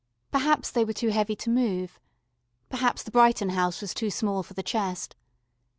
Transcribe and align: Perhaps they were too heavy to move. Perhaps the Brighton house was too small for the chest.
Perhaps 0.31 0.71
they 0.71 0.83
were 0.83 0.93
too 0.93 1.09
heavy 1.09 1.35
to 1.35 1.49
move. 1.51 1.99
Perhaps 2.71 3.03
the 3.03 3.11
Brighton 3.11 3.49
house 3.49 3.81
was 3.81 3.93
too 3.93 4.09
small 4.09 4.41
for 4.41 4.55
the 4.55 4.63
chest. 4.63 5.15